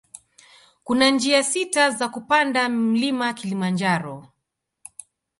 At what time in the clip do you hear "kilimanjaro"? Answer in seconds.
3.33-4.27